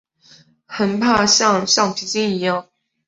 [0.65, 2.67] 很怕像橡皮筋一样